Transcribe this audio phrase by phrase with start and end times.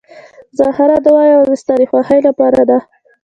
[0.57, 2.77] زما هره دعا یوازې ستا د خوښۍ لپاره ده.